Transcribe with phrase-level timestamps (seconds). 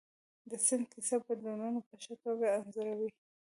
[0.49, 3.09] د سیند کیسه بدلونونه په ښه توګه انځوروي.